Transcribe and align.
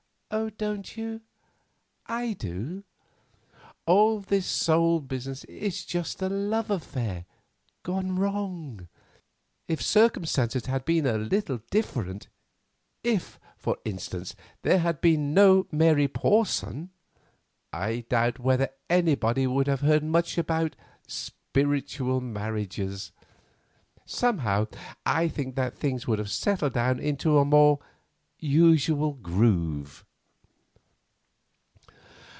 "Don't 0.57 0.95
you? 0.95 1.19
I 2.05 2.31
do. 2.31 2.83
All 3.85 4.21
this 4.21 4.45
soul 4.45 5.01
business 5.01 5.43
is 5.43 5.83
just 5.83 6.21
a 6.21 6.29
love 6.29 6.71
affair 6.71 7.25
gone 7.83 8.15
wrong. 8.15 8.87
If 9.67 9.81
circumstances 9.81 10.67
had 10.67 10.85
been 10.85 11.05
a 11.05 11.17
little 11.17 11.57
different—if, 11.69 13.39
for 13.57 13.75
instance, 13.83 14.33
there 14.61 14.79
had 14.79 15.01
been 15.01 15.33
no 15.33 15.67
Mary 15.69 16.07
Porson—I 16.07 18.05
doubt 18.07 18.39
whether 18.39 18.69
anybody 18.89 19.45
would 19.45 19.67
have 19.67 19.81
heard 19.81 20.01
much 20.03 20.37
about 20.37 20.77
spiritual 21.07 22.21
marriages. 22.21 23.11
Somehow 24.05 24.67
I 25.05 25.27
think 25.27 25.55
that 25.55 25.75
things 25.77 26.07
would 26.07 26.19
have 26.19 26.31
settled 26.31 26.71
down 26.73 26.99
into 26.99 27.37
a 27.37 27.43
more 27.43 27.79
usual 28.39 29.11
groove." 29.11 30.05